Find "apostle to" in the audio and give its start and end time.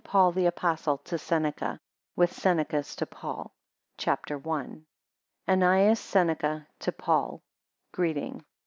0.47-1.15